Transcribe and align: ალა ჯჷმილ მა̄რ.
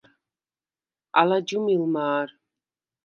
ალა 1.19 1.37
ჯჷმილ 1.47 1.83
მა̄რ. 1.93 2.27